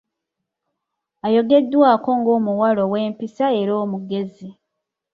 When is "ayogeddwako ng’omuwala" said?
1.25-2.81